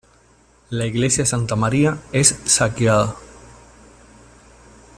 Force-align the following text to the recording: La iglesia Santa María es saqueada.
La 0.71 0.87
iglesia 0.87 1.27
Santa 1.27 1.55
María 1.55 1.99
es 2.11 2.35
saqueada. 2.45 3.15